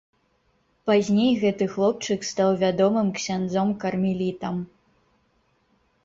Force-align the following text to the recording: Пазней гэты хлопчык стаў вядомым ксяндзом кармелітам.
Пазней 0.91 1.33
гэты 1.41 1.65
хлопчык 1.73 2.23
стаў 2.29 2.49
вядомым 2.63 3.11
ксяндзом 3.19 3.69
кармелітам. 3.83 4.55